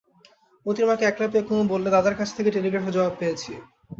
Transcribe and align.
মোতির 0.65 0.85
মাকে 0.87 1.03
একলা 1.07 1.27
পেয়ে 1.31 1.45
কুমু 1.47 1.63
বললে, 1.73 1.89
দাদার 1.95 2.15
কাছ 2.19 2.29
থেকে 2.37 2.49
টেলিগ্রাফের 2.51 2.95
জবাব 2.95 3.13
পেয়েছি। 3.19 3.51